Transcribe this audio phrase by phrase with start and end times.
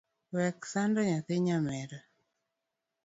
[0.33, 1.99] Wek sando nyathi nyamera.